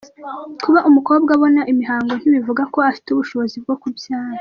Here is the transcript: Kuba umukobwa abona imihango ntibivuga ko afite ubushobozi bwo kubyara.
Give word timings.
Kuba 0.63 0.79
umukobwa 0.89 1.29
abona 1.37 1.61
imihango 1.71 2.11
ntibivuga 2.17 2.63
ko 2.73 2.77
afite 2.89 3.07
ubushobozi 3.11 3.55
bwo 3.63 3.75
kubyara. 3.81 4.29